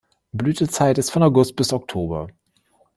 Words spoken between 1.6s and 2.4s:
Oktober.